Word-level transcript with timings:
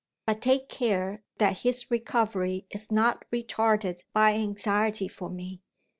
But 0.25 0.41
take 0.41 0.67
care 0.67 1.21
that 1.37 1.59
his 1.59 1.91
recovery 1.91 2.65
is 2.71 2.91
not 2.91 3.23
retarded 3.31 3.99
by 4.13 4.33
anxiety 4.33 5.07
for 5.07 5.29
me. 5.29 5.61